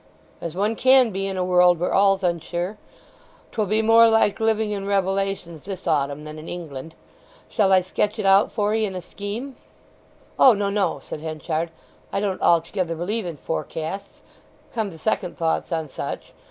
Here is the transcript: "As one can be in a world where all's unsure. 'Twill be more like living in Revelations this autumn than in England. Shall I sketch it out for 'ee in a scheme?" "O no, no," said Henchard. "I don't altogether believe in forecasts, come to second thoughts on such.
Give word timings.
"As 0.41 0.55
one 0.55 0.75
can 0.75 1.11
be 1.11 1.27
in 1.27 1.37
a 1.37 1.45
world 1.45 1.79
where 1.79 1.93
all's 1.93 2.23
unsure. 2.23 2.79
'Twill 3.51 3.67
be 3.67 3.83
more 3.83 4.09
like 4.09 4.39
living 4.39 4.71
in 4.71 4.87
Revelations 4.87 5.61
this 5.61 5.85
autumn 5.85 6.23
than 6.23 6.39
in 6.39 6.49
England. 6.49 6.95
Shall 7.49 7.71
I 7.71 7.81
sketch 7.81 8.17
it 8.17 8.25
out 8.25 8.51
for 8.51 8.73
'ee 8.73 8.83
in 8.85 8.95
a 8.95 9.01
scheme?" 9.03 9.57
"O 10.39 10.53
no, 10.55 10.71
no," 10.71 11.01
said 11.03 11.21
Henchard. 11.21 11.69
"I 12.11 12.19
don't 12.19 12.41
altogether 12.41 12.95
believe 12.95 13.27
in 13.27 13.37
forecasts, 13.37 14.21
come 14.73 14.89
to 14.89 14.97
second 14.97 15.37
thoughts 15.37 15.71
on 15.71 15.87
such. 15.87 16.33